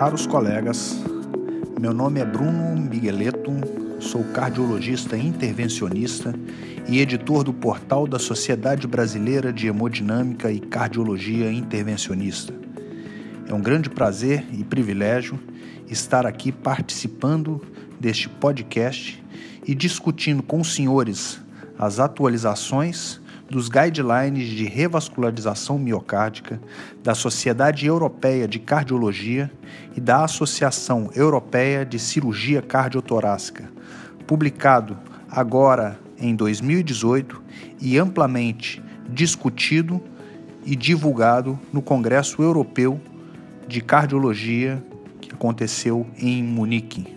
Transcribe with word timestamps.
Caros 0.00 0.26
colegas, 0.26 0.98
meu 1.78 1.92
nome 1.92 2.20
é 2.20 2.24
Bruno 2.24 2.74
Migueleto, 2.74 3.52
sou 4.00 4.24
cardiologista 4.32 5.14
intervencionista 5.14 6.34
e 6.88 7.00
editor 7.00 7.44
do 7.44 7.52
portal 7.52 8.06
da 8.06 8.18
Sociedade 8.18 8.86
Brasileira 8.86 9.52
de 9.52 9.66
Hemodinâmica 9.66 10.50
e 10.50 10.58
Cardiologia 10.58 11.52
Intervencionista. 11.52 12.54
É 13.46 13.52
um 13.52 13.60
grande 13.60 13.90
prazer 13.90 14.42
e 14.54 14.64
privilégio 14.64 15.38
estar 15.86 16.24
aqui 16.24 16.50
participando 16.50 17.60
deste 18.00 18.26
podcast 18.26 19.22
e 19.66 19.74
discutindo 19.74 20.42
com 20.42 20.62
os 20.62 20.74
senhores 20.74 21.38
as 21.78 22.00
atualizações 22.00 23.20
dos 23.50 23.68
guidelines 23.68 24.48
de 24.48 24.64
revascularização 24.64 25.76
miocárdica 25.76 26.60
da 27.02 27.16
Sociedade 27.16 27.84
Europeia 27.84 28.46
de 28.46 28.60
Cardiologia 28.60 29.50
e 29.96 30.00
da 30.00 30.24
Associação 30.24 31.10
Europeia 31.16 31.84
de 31.84 31.98
Cirurgia 31.98 32.62
Cardiotorácica, 32.62 33.68
publicado 34.24 34.96
agora 35.28 35.98
em 36.16 36.36
2018 36.36 37.42
e 37.80 37.98
amplamente 37.98 38.80
discutido 39.08 40.00
e 40.64 40.76
divulgado 40.76 41.58
no 41.72 41.82
Congresso 41.82 42.40
Europeu 42.40 43.00
de 43.66 43.80
Cardiologia 43.80 44.82
que 45.20 45.32
aconteceu 45.32 46.06
em 46.16 46.40
Munique. 46.42 47.16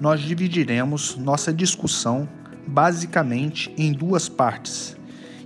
Nós 0.00 0.20
dividiremos 0.20 1.16
nossa 1.16 1.52
discussão 1.52 2.28
basicamente 2.66 3.72
em 3.76 3.92
duas 3.92 4.28
partes 4.28 4.96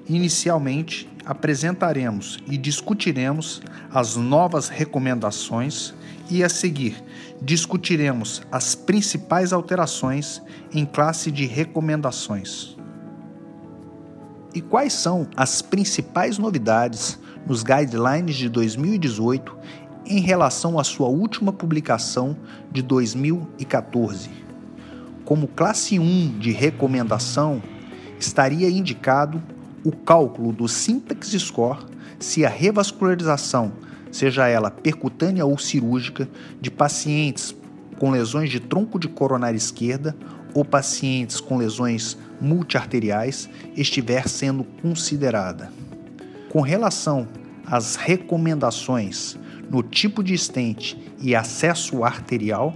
Inicialmente, 0.09 1.07
apresentaremos 1.27 2.39
e 2.51 2.57
discutiremos 2.57 3.61
as 3.93 4.17
novas 4.17 4.71
recomendações 4.71 5.93
e, 6.31 6.43
a 6.43 6.49
seguir, 6.49 7.03
discutiremos 7.43 8.41
as 8.51 8.75
principais 8.75 9.53
alterações 9.53 10.41
em 10.73 10.87
classe 10.87 11.31
de 11.31 11.45
recomendações. 11.45 12.75
E 14.55 14.63
quais 14.63 14.95
são 14.95 15.29
as 15.37 15.61
principais 15.61 16.39
novidades 16.39 17.19
nos 17.47 17.63
guidelines 17.63 18.37
de 18.37 18.49
2018 18.49 19.55
em 20.07 20.21
relação 20.21 20.79
à 20.79 20.85
sua 20.85 21.09
última 21.09 21.53
publicação 21.53 22.35
de 22.73 22.81
2014? 22.81 24.31
Como 25.27 25.47
classe 25.47 25.99
1 25.99 26.39
de 26.39 26.51
recomendação, 26.51 27.63
estaria 28.19 28.71
indicado 28.71 29.43
o 29.85 29.93
cálculo 29.93 30.53
do 30.53 30.69
Simplex 30.69 31.29
Score 31.29 31.87
se 32.19 32.45
a 32.45 32.49
revascularização, 32.49 33.73
seja 34.11 34.49
ela 34.49 34.71
percutânea 34.71 35.47
ou 35.47 35.57
cirúrgica, 35.59 36.29
de 36.61 36.71
pacientes 36.71 37.55
com 37.99 38.11
lesões 38.11 38.51
de 38.51 38.61
tronco 38.61 38.99
de 38.99 39.09
coronária 39.09 39.57
esquerda 39.57 40.17
ou 40.55 40.65
pacientes 40.65 41.41
com 41.41 41.57
lesões 41.57 42.17
multiarteriais 42.41 43.49
estiver 43.77 44.29
sendo 44.29 44.65
considerada. 44.83 45.71
Com 46.49 46.61
relação 46.61 47.29
às 47.67 47.97
recomendações 47.97 49.37
no 49.71 49.83
tipo 49.83 50.23
de 50.23 50.35
estente 50.35 50.97
e 51.21 51.35
acesso 51.35 52.03
arterial, 52.03 52.75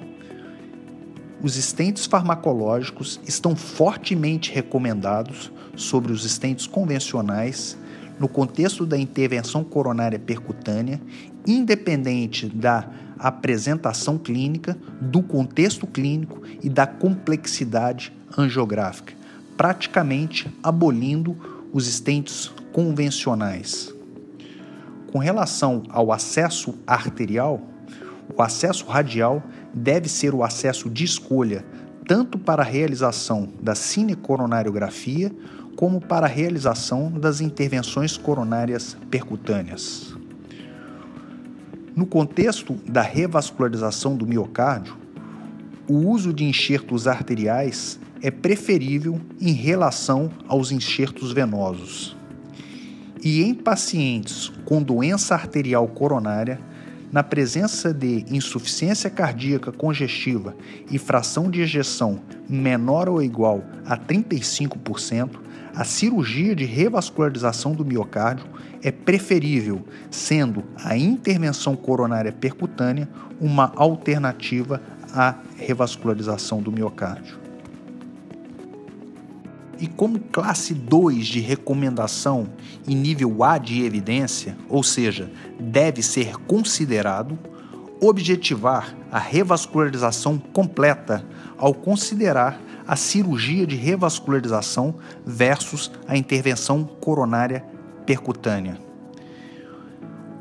os 1.42 1.56
estentes 1.56 2.06
farmacológicos 2.06 3.20
estão 3.26 3.56
fortemente 3.56 4.52
recomendados 4.52 5.50
sobre 5.74 6.12
os 6.12 6.24
estentes 6.24 6.66
convencionais 6.66 7.76
no 8.20 8.28
contexto 8.28 8.86
da 8.86 8.96
intervenção 8.96 9.64
coronária 9.64 10.18
percutânea, 10.18 11.00
independente 11.44 12.46
da 12.48 12.88
apresentação 13.18 14.16
clínica, 14.16 14.76
do 15.00 15.22
contexto 15.22 15.86
clínico 15.86 16.40
e 16.62 16.68
da 16.68 16.86
complexidade 16.86 18.12
angiográfica, 18.38 19.14
praticamente 19.56 20.48
abolindo 20.62 21.36
os 21.72 21.88
estentes 21.88 22.52
convencionais. 22.72 23.92
Com 25.10 25.18
relação 25.18 25.82
ao 25.88 26.12
acesso 26.12 26.74
arterial, 26.86 27.60
o 28.36 28.40
acesso 28.40 28.86
radial 28.86 29.42
deve 29.74 30.08
ser 30.08 30.34
o 30.34 30.42
acesso 30.42 30.88
de 30.90 31.04
escolha 31.04 31.64
tanto 32.06 32.38
para 32.38 32.62
a 32.62 32.66
realização 32.66 33.48
da 33.60 33.74
cinecoronariografia 33.74 35.32
como 35.76 36.00
para 36.00 36.26
a 36.26 36.28
realização 36.28 37.10
das 37.10 37.40
intervenções 37.40 38.16
coronárias 38.16 38.96
percutâneas. 39.10 40.14
No 41.94 42.06
contexto 42.06 42.74
da 42.86 43.02
revascularização 43.02 44.16
do 44.16 44.26
miocárdio, 44.26 44.96
o 45.88 46.08
uso 46.08 46.32
de 46.32 46.44
enxertos 46.44 47.06
arteriais 47.06 47.98
é 48.22 48.30
preferível 48.30 49.20
em 49.40 49.52
relação 49.52 50.30
aos 50.46 50.70
enxertos 50.70 51.32
venosos. 51.32 52.16
E 53.22 53.42
em 53.42 53.54
pacientes 53.54 54.50
com 54.64 54.82
doença 54.82 55.34
arterial 55.34 55.86
coronária, 55.88 56.60
na 57.12 57.22
presença 57.22 57.92
de 57.92 58.24
insuficiência 58.30 59.10
cardíaca 59.10 59.70
congestiva 59.70 60.56
e 60.90 60.98
fração 60.98 61.50
de 61.50 61.60
ejeção 61.60 62.20
menor 62.48 63.06
ou 63.08 63.22
igual 63.22 63.62
a 63.84 63.98
35%, 63.98 65.38
a 65.74 65.84
cirurgia 65.84 66.54
de 66.56 66.64
revascularização 66.64 67.72
do 67.72 67.84
miocárdio 67.84 68.46
é 68.82 68.90
preferível, 68.90 69.84
sendo 70.10 70.64
a 70.82 70.96
intervenção 70.96 71.76
coronária 71.76 72.32
percutânea 72.32 73.08
uma 73.40 73.72
alternativa 73.76 74.80
à 75.12 75.36
revascularização 75.56 76.62
do 76.62 76.72
miocárdio. 76.72 77.41
E 79.82 79.88
como 79.88 80.20
classe 80.20 80.74
2 80.74 81.26
de 81.26 81.40
recomendação 81.40 82.46
e 82.86 82.94
nível 82.94 83.42
A 83.42 83.58
de 83.58 83.82
evidência, 83.82 84.56
ou 84.68 84.80
seja, 84.80 85.28
deve 85.58 86.04
ser 86.04 86.36
considerado, 86.46 87.36
objetivar 88.00 88.94
a 89.10 89.18
revascularização 89.18 90.38
completa 90.38 91.26
ao 91.58 91.74
considerar 91.74 92.60
a 92.86 92.94
cirurgia 92.94 93.66
de 93.66 93.74
revascularização 93.74 94.94
versus 95.26 95.90
a 96.06 96.16
intervenção 96.16 96.84
coronária 96.84 97.64
percutânea. 98.06 98.78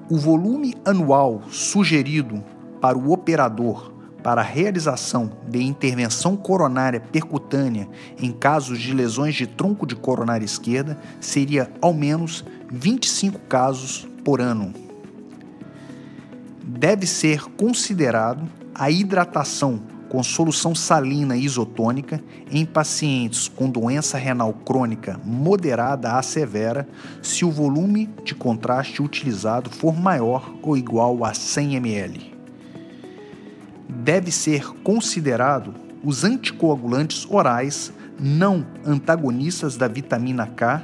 O 0.07 0.17
volume 0.17 0.75
anual 0.85 1.41
sugerido 1.49 2.43
para 2.79 2.95
o 2.95 3.11
operador 3.11 3.91
para 4.23 4.41
a 4.41 4.43
realização 4.43 5.31
de 5.47 5.61
intervenção 5.61 6.35
coronária 6.35 6.99
percutânea 6.99 7.87
em 8.19 8.31
casos 8.31 8.79
de 8.79 8.93
lesões 8.93 9.35
de 9.35 9.47
tronco 9.47 9.85
de 9.85 9.95
coronária 9.95 10.45
esquerda 10.45 10.97
seria 11.19 11.71
ao 11.81 11.93
menos 11.93 12.43
25 12.71 13.39
casos 13.41 14.07
por 14.23 14.39
ano. 14.39 14.73
Deve 16.63 17.05
ser 17.05 17.43
considerado 17.57 18.47
a 18.73 18.89
hidratação 18.89 19.81
com 20.09 20.21
solução 20.21 20.75
salina 20.75 21.37
isotônica 21.37 22.21
em 22.51 22.65
pacientes 22.65 23.47
com 23.47 23.69
doença 23.69 24.17
renal 24.17 24.53
crônica 24.53 25.19
moderada 25.23 26.17
a 26.17 26.21
severa 26.21 26.87
se 27.21 27.45
o 27.45 27.51
volume 27.51 28.09
de 28.23 28.35
contraste 28.35 29.01
utilizado 29.01 29.69
for 29.69 29.95
maior 29.95 30.53
ou 30.61 30.75
igual 30.75 31.23
a 31.23 31.33
100 31.33 31.75
ml 31.75 32.30
deve 34.03 34.31
ser 34.31 34.67
considerado 34.83 35.73
os 36.03 36.23
anticoagulantes 36.23 37.27
orais 37.29 37.93
não 38.19 38.65
antagonistas 38.85 39.77
da 39.77 39.87
vitamina 39.87 40.47
K 40.47 40.83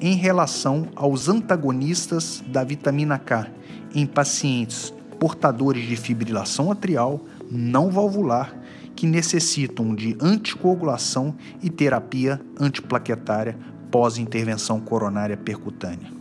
em 0.00 0.14
relação 0.14 0.88
aos 0.94 1.28
antagonistas 1.28 2.42
da 2.46 2.62
vitamina 2.62 3.18
K 3.18 3.48
em 3.94 4.06
pacientes 4.06 4.92
portadores 5.18 5.84
de 5.86 5.96
fibrilação 5.96 6.70
atrial 6.70 7.20
não 7.50 7.90
valvular 7.90 8.54
que 8.94 9.06
necessitam 9.06 9.94
de 9.94 10.16
anticoagulação 10.20 11.34
e 11.62 11.68
terapia 11.68 12.40
antiplaquetária 12.58 13.58
pós-intervenção 13.90 14.80
coronária 14.80 15.36
percutânea. 15.36 16.12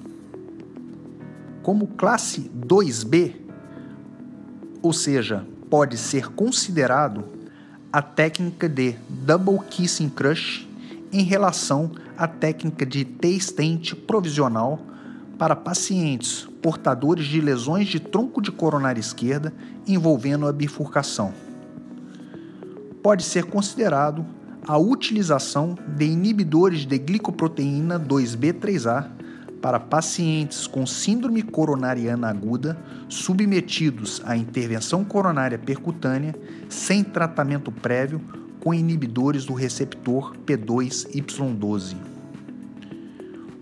Como 1.62 1.88
classe 1.88 2.50
2B, 2.56 3.36
ou 4.82 4.94
seja, 4.94 5.46
pode 5.70 5.98
ser 5.98 6.30
considerado 6.30 7.26
a 7.92 8.02
técnica 8.02 8.68
de 8.68 8.96
double 9.10 9.60
kissing 9.70 10.10
crush 10.10 10.68
em 11.12 11.24
relação 11.24 11.92
à 12.18 12.28
técnica 12.28 12.86
de 12.86 13.06
T-stent 13.06 13.96
provisional 14.06 14.80
para 15.38 15.56
pacientes 15.56 16.48
portadores 16.62 17.28
de 17.28 17.40
lesões 17.40 17.88
de 17.88 18.00
tronco 18.00 18.42
de 18.42 18.52
coronária 18.52 19.00
esquerda 19.00 19.54
envolvendo 19.88 20.48
a 20.48 20.52
bifurcação. 20.52 21.34
Pode 23.02 23.24
ser 23.24 23.46
considerado 23.46 24.26
a 24.68 24.78
utilização 24.78 25.78
de 25.96 26.06
inibidores 26.06 26.86
de 26.86 26.98
glicoproteína 26.98 28.00
2B3A 28.00 29.17
para 29.62 29.80
pacientes 29.80 30.68
com 30.68 30.86
síndrome 30.86 31.42
coronariana 31.42 32.30
aguda 32.30 32.78
submetidos 33.10 34.22
à 34.26 34.38
intervenção 34.38 35.04
coronária 35.04 35.58
percutânea 35.58 36.36
sem 36.70 37.04
tratamento 37.04 37.72
prévio 37.72 38.22
com 38.60 38.74
inibidores 38.74 39.46
do 39.46 39.54
receptor 39.54 40.36
P2Y12. 40.46 41.96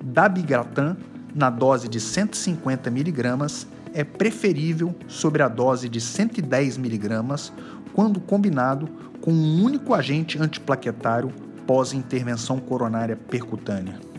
Dabigratan, 0.04 0.98
na 1.34 1.50
dose 1.50 1.88
de 1.88 2.00
150 2.00 2.90
mg, 2.90 3.68
é 3.94 4.04
preferível 4.04 4.96
sobre 5.08 5.42
a 5.42 5.48
dose 5.48 5.88
de 5.90 6.02
110 6.02 6.78
mg 6.78 7.52
quando 7.94 8.20
combinado 8.20 8.88
com 9.22 9.32
um 9.32 9.64
único 9.64 9.94
agente 9.94 10.38
antiplaquetário 10.38 11.32
pós-intervenção 11.66 12.60
coronária 12.60 13.16
percutânea. 13.16 14.15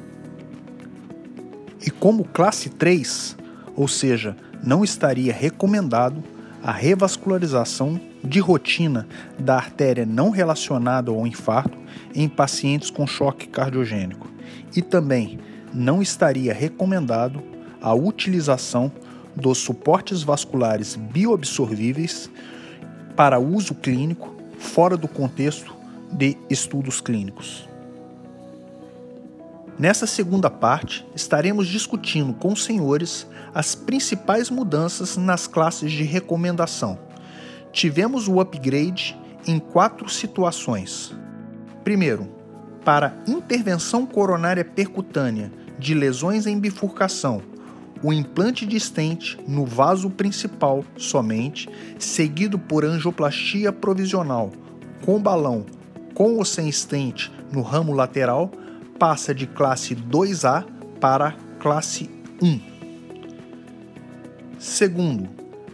Como 1.99 2.25
classe 2.25 2.69
3, 2.69 3.37
ou 3.75 3.89
seja, 3.89 4.37
não 4.63 4.85
estaria 4.85 5.33
recomendado 5.33 6.23
a 6.63 6.73
revascularização 6.73 8.01
de 8.23 8.41
rotina 8.41 9.07
da 9.39 9.57
artéria 9.57 10.05
não 10.05 10.31
relacionada 10.31 11.11
ao 11.11 11.27
infarto 11.27 11.79
em 12.15 12.29
pacientes 12.29 12.91
com 12.91 13.07
choque 13.07 13.47
cardiogênico. 13.47 14.29
E 14.75 14.83
também 14.83 15.39
não 15.73 16.03
estaria 16.03 16.53
recomendado 16.53 17.43
a 17.81 17.95
utilização 17.95 18.91
dos 19.35 19.59
suportes 19.59 20.23
vasculares 20.23 20.97
bioabsorvíveis 20.97 22.31
para 23.15 23.39
uso 23.39 23.75
clínico 23.75 24.35
fora 24.59 24.97
do 24.97 25.09
contexto 25.09 25.75
de 26.13 26.37
estudos 26.51 27.01
clínicos. 27.01 27.69
Nessa 29.79 30.07
segunda 30.07 30.49
parte, 30.49 31.07
estaremos 31.15 31.69
discutindo 31.69 32.33
com 32.33 32.53
os 32.53 32.65
senhores 32.65 33.27
as 33.55 33.75
principais 33.75 34.49
mudanças 34.49 35.19
nas 35.19 35.47
classes 35.47 35.93
de 35.93 36.03
recomendação. 36.03 36.99
Tivemos 37.73 38.27
o 38.27 38.41
upgrade 38.41 39.19
em 39.47 39.59
quatro 39.59 40.09
situações. 40.09 41.15
Primeiro, 41.85 42.27
para 42.87 43.19
intervenção 43.27 44.07
coronária 44.07 44.65
percutânea 44.65 45.53
de 45.79 45.93
lesões 45.93 46.47
em 46.47 46.59
bifurcação, 46.59 47.43
o 48.03 48.15
implante 48.15 48.65
de 48.65 48.81
stent 48.81 49.37
no 49.47 49.67
vaso 49.67 50.09
principal 50.09 50.85
somente, 50.97 51.69
seguido 51.99 52.59
por 52.59 52.83
angioplastia 52.83 53.73
provisional 53.73 54.53
com 55.05 55.21
balão 55.21 55.67
com 56.15 56.37
ou 56.37 56.45
sem 56.47 56.73
stent 56.73 57.31
no 57.53 57.61
ramo 57.61 57.93
lateral 57.93 58.51
passa 58.99 59.35
de 59.35 59.47
classe 59.47 59.95
2A 59.95 60.65
para 61.01 61.35
classe 61.59 62.11
1. 62.43 62.61
Segundo, 64.59 65.29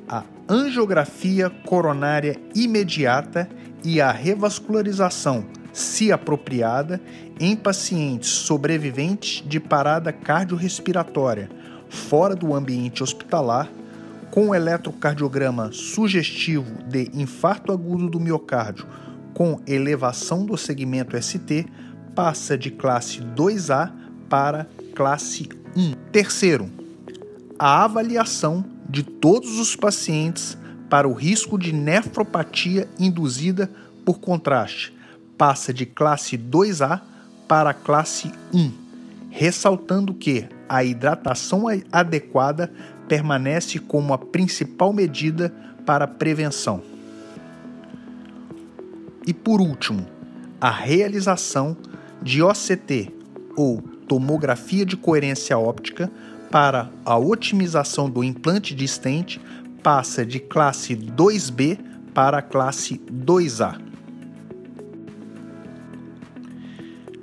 a 0.08 0.24
angiografia 0.48 1.48
coronária 1.50 2.36
imediata 2.54 3.48
e 3.84 4.00
a 4.00 4.10
revascularização, 4.10 5.44
se 5.72 6.12
apropriada, 6.12 7.00
em 7.40 7.56
pacientes 7.56 8.28
sobreviventes 8.28 9.42
de 9.46 9.58
parada 9.58 10.12
cardiorrespiratória 10.12 11.48
fora 11.88 12.34
do 12.34 12.54
ambiente 12.54 13.02
hospitalar, 13.02 13.70
com 14.30 14.54
eletrocardiograma 14.54 15.70
sugestivo 15.72 16.82
de 16.84 17.10
infarto 17.12 17.70
agudo 17.70 18.08
do 18.08 18.18
miocárdio 18.18 18.86
com 19.34 19.60
elevação 19.66 20.44
do 20.44 20.56
segmento 20.56 21.20
ST 21.20 21.66
passa 22.14 22.56
de 22.56 22.70
classe 22.70 23.20
2A 23.20 23.90
para 24.28 24.66
classe 24.94 25.48
1. 25.76 25.92
Terceiro, 26.10 26.70
a 27.58 27.84
avaliação 27.84 28.64
de 28.88 29.02
todos 29.02 29.58
os 29.58 29.74
pacientes 29.74 30.56
para 30.90 31.08
o 31.08 31.12
risco 31.12 31.58
de 31.58 31.72
nefropatia 31.72 32.88
induzida 32.98 33.70
por 34.04 34.20
contraste 34.20 34.94
passa 35.38 35.72
de 35.72 35.86
classe 35.86 36.36
2A 36.36 37.00
para 37.48 37.74
classe 37.74 38.30
1, 38.52 38.70
ressaltando 39.30 40.14
que 40.14 40.46
a 40.68 40.84
hidratação 40.84 41.64
adequada 41.90 42.72
permanece 43.08 43.78
como 43.78 44.12
a 44.14 44.18
principal 44.18 44.92
medida 44.92 45.52
para 45.84 46.06
prevenção. 46.06 46.82
E 49.26 49.34
por 49.34 49.60
último, 49.60 50.06
a 50.60 50.70
realização 50.70 51.76
de 52.22 52.42
OCT 52.42 53.12
ou 53.56 53.82
tomografia 54.06 54.84
de 54.84 54.96
coerência 54.96 55.58
óptica 55.58 56.10
para 56.50 56.90
a 57.04 57.16
otimização 57.16 58.08
do 58.08 58.22
implante 58.22 58.74
de 58.74 58.86
stent 58.86 59.38
passa 59.82 60.24
de 60.24 60.38
classe 60.38 60.94
2B 60.94 61.78
para 62.14 62.42
classe 62.42 63.00
2A. 63.10 63.80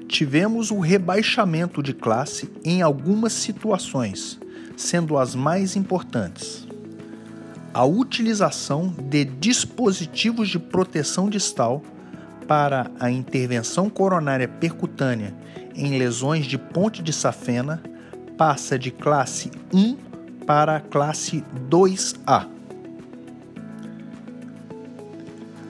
Tivemos 0.07 0.71
o 0.71 0.79
rebaixamento 0.79 1.83
de 1.83 1.93
classe 1.93 2.49
em 2.65 2.81
algumas 2.81 3.31
situações, 3.31 4.39
sendo 4.75 5.17
as 5.17 5.35
mais 5.35 5.75
importantes. 5.75 6.67
A 7.71 7.85
utilização 7.85 8.87
de 8.87 9.23
dispositivos 9.23 10.49
de 10.49 10.57
proteção 10.57 11.29
distal 11.29 11.83
para 12.49 12.89
a 12.99 13.11
intervenção 13.11 13.91
coronária 13.91 14.47
percutânea 14.47 15.35
em 15.75 15.99
lesões 15.99 16.47
de 16.47 16.57
ponte 16.57 17.03
de 17.03 17.13
safena 17.13 17.79
passa 18.35 18.79
de 18.79 18.89
classe 18.89 19.51
1 19.71 19.95
para 20.47 20.79
classe 20.79 21.43
2A. 21.69 22.47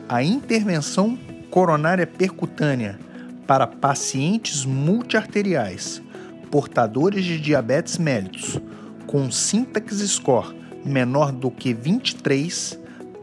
A 0.07 0.23
intervenção 0.23 1.19
coronária 1.51 2.07
percutânea 2.07 2.97
para 3.45 3.67
pacientes 3.67 4.63
multiarteriais 4.63 6.01
portadores 6.49 7.25
de 7.25 7.41
diabetes 7.41 7.97
mellitus 7.97 8.57
com 9.05 9.29
sintaxe 9.29 10.07
score 10.07 10.55
menor 10.85 11.33
do 11.33 11.51
que 11.51 11.73
23 11.73 12.79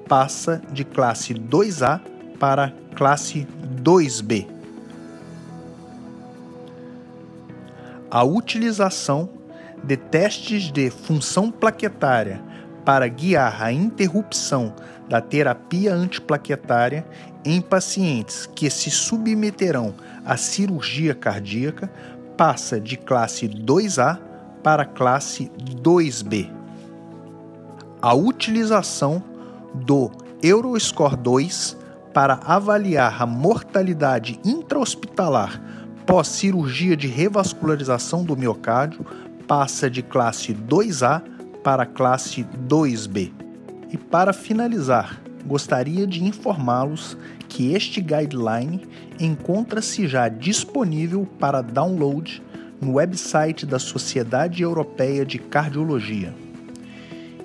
passa 0.07 0.61
de 0.71 0.85
classe 0.85 1.33
2A 1.33 2.03
para 2.39 2.71
classe 2.97 3.47
2B. 3.83 4.49
A 8.11 8.25
utilização 8.25 9.29
de 9.85 9.97
testes 9.97 10.73
de 10.73 10.91
função 10.91 11.51
plaquetária 11.51 12.43
para 12.85 13.07
guiar 13.07 13.63
a 13.63 13.71
interrupção 13.71 14.75
da 15.09 15.21
terapia 15.21 15.95
antiplaquetária 15.95 17.07
em 17.45 17.61
pacientes 17.61 18.49
que 18.55 18.71
se 18.71 18.91
submeterão 18.91 19.95
à 20.25 20.37
cirurgia 20.37 21.15
cardíaca 21.15 21.91
passa 22.37 22.81
de 22.81 22.97
classe 22.97 23.47
2A 23.47 24.19
para 24.63 24.85
classe 24.85 25.51
2B. 25.83 26.51
A 28.01 28.15
utilização 28.15 29.23
do 29.75 30.11
Euroscore 30.43 31.17
2 31.17 31.86
para 32.17 32.41
avaliar 32.47 33.21
a 33.21 33.27
mortalidade 33.27 34.41
intra-hospitalar 34.43 35.61
pós-cirurgia 36.07 36.97
de 36.97 37.09
revascularização 37.09 38.25
do 38.25 38.35
miocárdio 38.35 39.05
passa 39.47 39.91
de 39.91 40.03
classe 40.03 40.55
2A 40.55 41.21
para 41.63 41.85
classe 41.85 42.47
2B. 42.67 43.33
E 43.93 43.99
para 43.99 44.33
finalizar, 44.33 45.21
gostaria 45.45 46.07
de 46.07 46.25
informá-los 46.25 47.19
que 47.51 47.75
este 47.75 48.01
guideline 48.01 48.89
encontra-se 49.21 50.09
já 50.09 50.27
disponível 50.27 51.29
para 51.39 51.61
download 51.61 52.43
no 52.81 52.95
website 52.95 53.67
da 53.67 53.79
Sociedade 53.79 54.63
Europeia 54.63 55.23
de 55.27 55.39
Cardiologia. 55.39 56.46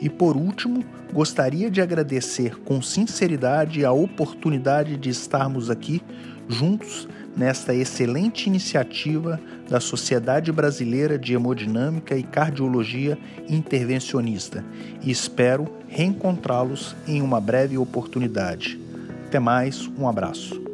E 0.02 0.10
por 0.10 0.36
último, 0.36 0.84
gostaria 1.14 1.70
de 1.70 1.80
agradecer 1.80 2.60
com 2.62 2.82
sinceridade 2.82 3.86
a 3.86 3.92
oportunidade 3.92 4.98
de 4.98 5.10
estarmos 5.10 5.70
aqui 5.70 6.02
juntos 6.50 7.08
nesta 7.38 7.74
excelente 7.74 8.48
iniciativa 8.48 9.40
da 9.70 9.80
Sociedade 9.80 10.52
Brasileira 10.52 11.18
de 11.18 11.34
Hemodinâmica 11.34 12.18
e 12.18 12.24
Cardiologia 12.24 13.18
Intervencionista 13.48 14.66
e 15.02 15.12
espero 15.12 15.68
reencontrá-los 15.88 16.96
em 17.08 17.22
uma 17.22 17.40
breve 17.40 17.78
oportunidade. 17.78 18.80
Até 19.28 19.40
mais, 19.40 19.88
um 19.98 20.10
abraço. 20.10 20.71